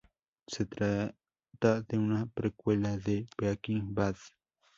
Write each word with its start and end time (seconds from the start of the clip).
Se 0.47 0.65
trata 0.65 1.83
de 1.87 1.97
una 1.99 2.25
precuela 2.25 2.97
de 2.97 3.27
"Breaking 3.37 3.93
Bad". 3.93 4.15